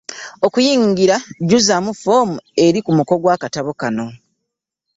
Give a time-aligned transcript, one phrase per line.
[0.45, 4.07] Okuyingira jjuzaamu foomu eri ku muko ogwa mu katabo kano.